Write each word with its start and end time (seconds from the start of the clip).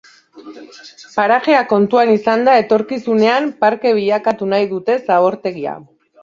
Parajea 1.17 1.59
kontuan 1.73 2.11
izanda, 2.13 2.55
etorkizunean, 2.63 3.51
parke 3.67 3.93
bilakatu 3.99 4.49
nahi 4.55 4.67
dute 4.73 4.97
zabortegia. 5.13 5.77